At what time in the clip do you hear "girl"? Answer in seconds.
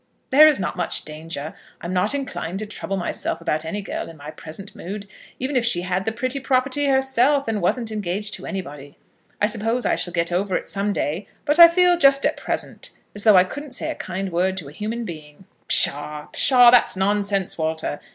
3.83-4.09